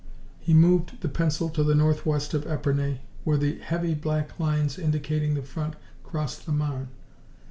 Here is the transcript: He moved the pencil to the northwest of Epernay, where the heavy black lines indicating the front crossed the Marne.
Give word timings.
He 0.39 0.55
moved 0.55 1.01
the 1.01 1.07
pencil 1.07 1.47
to 1.51 1.63
the 1.63 1.75
northwest 1.75 2.33
of 2.33 2.47
Epernay, 2.47 3.01
where 3.23 3.37
the 3.37 3.59
heavy 3.59 3.93
black 3.93 4.39
lines 4.39 4.79
indicating 4.79 5.35
the 5.35 5.43
front 5.43 5.75
crossed 6.03 6.47
the 6.47 6.51
Marne. 6.51 6.87